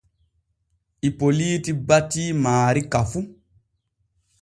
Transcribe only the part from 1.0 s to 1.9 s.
Ipoliiti